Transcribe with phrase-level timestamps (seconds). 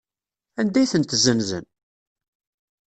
[0.59, 1.65] Anda ay tent-ssenzen?